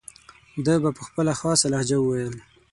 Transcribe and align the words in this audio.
ده 0.65 0.73
به 0.83 0.89
په 0.97 1.01
خپله 1.07 1.33
خاصه 1.39 1.65
لهجه 1.73 1.97
وویل. 1.99 2.35